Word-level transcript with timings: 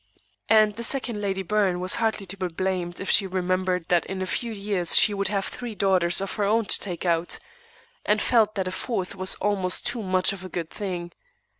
And 0.49 0.77
the 0.77 0.83
second 0.83 1.21
Lady 1.21 1.43
Byrne 1.43 1.79
was 1.79 1.93
hardly 2.01 2.25
to 2.25 2.35
be 2.35 2.47
blamed 2.47 2.99
if 2.99 3.07
she 3.07 3.27
remembered 3.27 3.85
that 3.89 4.03
in 4.07 4.19
a 4.19 4.25
few 4.25 4.51
years 4.51 4.97
she 4.97 5.13
would 5.13 5.27
have 5.27 5.45
three 5.45 5.75
daughters 5.75 6.21
of 6.21 6.33
her 6.37 6.43
own 6.43 6.65
to 6.65 6.79
take 6.79 7.05
out, 7.05 7.37
and 8.03 8.19
felt 8.19 8.55
that 8.55 8.67
a 8.67 8.71
fourth 8.71 9.13
was 9.13 9.35
almost 9.35 9.85
too 9.85 10.01
much 10.01 10.33
of 10.33 10.43
a 10.43 10.49
good 10.49 10.71
thing. 10.71 11.11